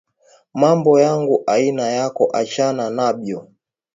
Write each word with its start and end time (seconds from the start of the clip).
Mambo 0.53 0.99
yangu 1.01 1.35
aina 1.53 1.87
yako 1.87 2.25
achana 2.39 2.89
nabyo 2.89 3.47